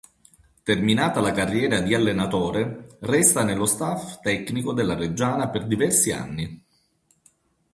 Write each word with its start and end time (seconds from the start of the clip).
Terminata 0.63 1.19
la 1.21 1.31
carriera 1.31 1.79
di 1.79 1.93
allenatore, 1.93 2.87
resta 3.01 3.43
nello 3.43 3.67
staff 3.67 4.19
tecnico 4.21 4.73
della 4.73 4.95
Reggiana 4.95 5.49
per 5.49 5.67
diversi 5.67 6.09
anni. 6.11 6.63